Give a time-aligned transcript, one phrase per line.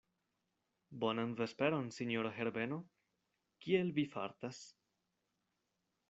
[1.01, 2.79] Bonan vesperon, sinjoro Herbeno;
[3.65, 4.63] kiel vi fartas?